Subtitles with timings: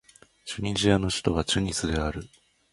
[0.45, 2.27] チュニジアの首都はチュニスである